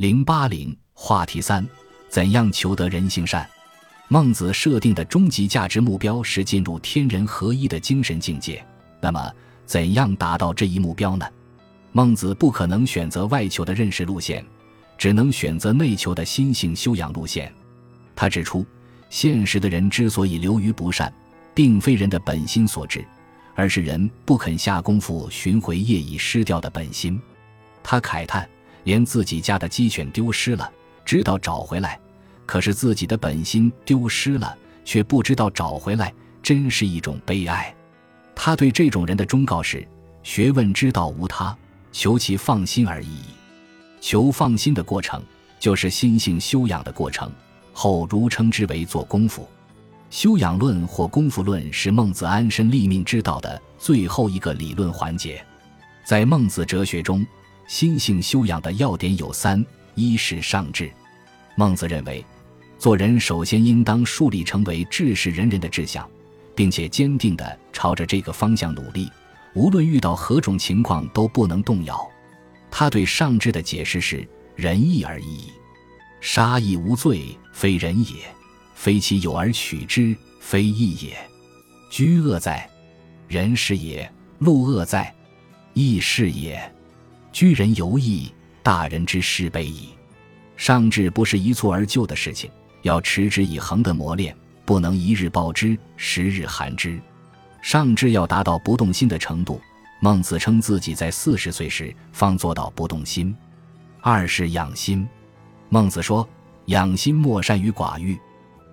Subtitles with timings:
[0.00, 1.62] 零八零话题三：
[2.08, 3.46] 怎样求得人性善？
[4.08, 8.64] 孟子设定的终极价值目标是进入天人合一的精神境界。
[8.98, 9.30] 那么，
[9.66, 11.26] 怎样达到这一目标呢？
[11.92, 14.42] 孟子不可能选择外求的认识路线，
[14.96, 17.52] 只能选择内求的心性修养路线。
[18.16, 18.64] 他指出，
[19.10, 21.12] 现实的人之所以流于不善，
[21.54, 23.04] 并非人的本心所致，
[23.54, 27.20] 而是人不肯下功夫寻回业已失掉的本心。
[27.82, 28.48] 他慨叹。
[28.84, 30.70] 连自己家的鸡犬丢失了，
[31.04, 31.98] 知道找回来，
[32.46, 37.74] 可是自己的本心丢失了，却不知道找回来，真是一种悲哀。
[38.34, 39.86] 他对这种人的忠告是：
[40.22, 41.56] 学问之道无他，
[41.92, 43.18] 求其放心而已。
[44.00, 45.22] 求放心的过程，
[45.58, 47.30] 就是心性修养的过程，
[47.72, 49.46] 后儒称之为做功夫。
[50.08, 55.44] 修养论或功夫论是孟子安身立命之道的最后一个理论环节，
[56.04, 57.24] 在孟子哲学中。
[57.70, 60.90] 心性修养的要点有三：一是上智。
[61.54, 62.26] 孟子认为，
[62.80, 66.10] 做人首先应当树立成为治世仁人的志向，
[66.52, 69.08] 并且坚定地朝着这个方向努力，
[69.54, 71.96] 无论遇到何种情况都不能动摇。
[72.72, 75.52] 他对上智的解释是：仁义而已。
[76.20, 78.16] 杀义无罪，非仁也；
[78.74, 81.16] 非其有而取之，非义也。
[81.88, 82.68] 居恶在，
[83.28, 85.14] 仁是也；路恶在，
[85.72, 86.60] 义是也。
[87.32, 89.90] 居人犹义，大人之事备矣。
[90.56, 92.50] 上智不是一蹴而就的事情，
[92.82, 97.00] 要持之以恒的磨练，不能一日暴之，十日寒之。
[97.62, 99.60] 上智要达到不动心的程度，
[100.00, 103.34] 孟子称自己在四十岁时方做到不动心。
[104.00, 105.06] 二是养心。
[105.68, 106.28] 孟子说
[106.66, 108.18] ：“养心莫善于寡欲。”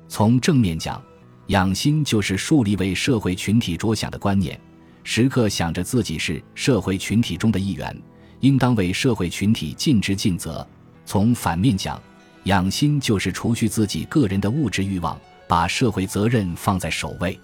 [0.09, 1.01] 从正面讲，
[1.47, 4.59] 养心就是树立为社会群体着想的观念，
[5.03, 7.95] 时刻想着自己是社会群体中的一员。
[8.39, 10.65] 应当为社会群体尽职尽责。
[11.05, 12.01] 从反面讲，
[12.43, 17.39] 养心就是除去自己个人的物质欲望，把社会责任放在首位。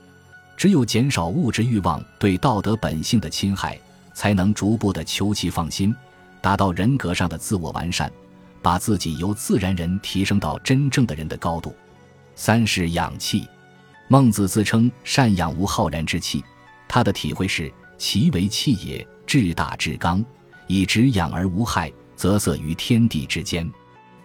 [0.55, 3.79] 只有减少物质欲望对道德本性的侵害，
[4.13, 5.95] 才能逐步的求其放心，
[6.41, 8.11] 达到人格上的自我完善，
[8.61, 11.75] 把自己由自然人提升到真正的人的高度。
[12.35, 13.47] 三是养气。
[14.09, 16.43] 孟子自称善养无浩然之气，
[16.87, 20.23] 他的体会是：其为气也，至大至刚。
[20.67, 23.69] 以直养而无害，则色于天地之间。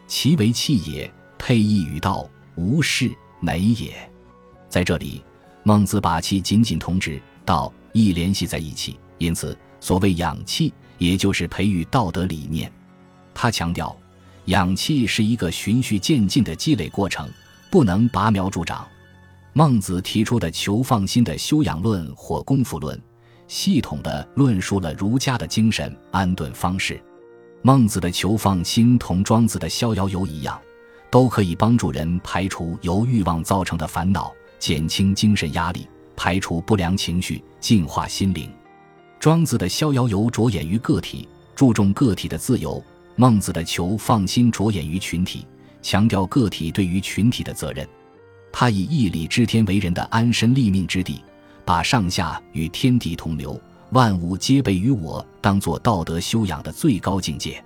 [0.07, 3.11] 其为气也，配义与道，无事
[3.41, 4.11] 馁也。
[4.69, 5.23] 在这里，
[5.63, 12.73] 孟子把气紧紧同指、道义联系在一起，因此所谓养气，也就是培育道德理念。
[13.35, 13.97] 他强调，
[14.47, 17.29] 养气是一个循序渐进的积累过程，
[17.71, 18.87] 不能拔苗助长。
[19.53, 23.01] 孟子提出的求放心的修养论或功夫论。
[23.49, 27.01] 系统的论述了儒家的精神安顿方式。
[27.63, 30.57] 孟子的求放心同庄子的逍遥游一样，
[31.11, 38.49] 都可以帮助人排除由欲望造成的烦恼，减轻精神压力，排除不良情绪，净化心灵。
[39.19, 42.81] 庄子的逍遥游着眼于个体，注重个体的自由；
[43.17, 45.45] 孟子的求放心着眼于群体，
[45.83, 47.87] 强调个体对于群体的责任。
[48.53, 51.21] 他以义理知天为人的安身立命之地。
[51.69, 57.63] 把上下与天地同流，万物皆备于我，当做道德修养的最高境界。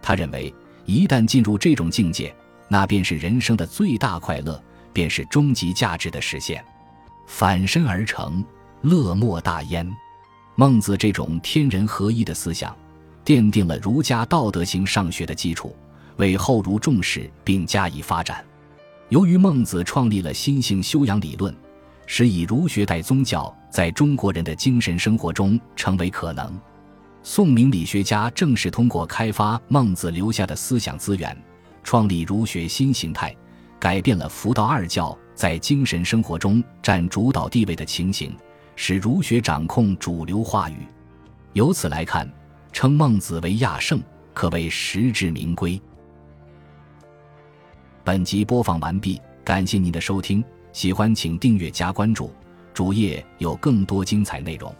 [0.00, 0.54] 他认为，
[0.84, 2.32] 一旦进入这种境界，
[2.68, 6.64] 那便是人生的最大快乐，便是终极价值的实现。
[7.26, 8.44] 反身而成，
[8.82, 9.92] 乐莫大焉。
[10.54, 12.72] 孟子这种天人合一的思想，
[13.24, 15.74] 奠定了儒家道德型上学的基础，
[16.16, 18.44] 为后儒重视并加以发展。
[19.08, 21.52] 由于孟子创立了心性修养理论。
[22.14, 26.60] 使以儒学代宗教在中国人的精神生活中成为可能。
[27.22, 31.34] 宋明理学家正是通过开发孟子留下的思想资源，
[31.82, 33.34] 创立儒学新形态，
[33.80, 38.36] 改变了佛道二教在精神生活中占主导地位的情形，
[38.76, 40.86] 使儒学掌控主流话语。
[41.54, 42.30] 由此来看，
[42.74, 43.98] 称孟子为亚圣，
[44.34, 45.80] 可谓实至名归。
[48.04, 50.44] 本集播放完毕，感谢您的收听。
[50.72, 52.30] 喜欢请订阅加关注，
[52.72, 54.74] 主页有更多精彩内容。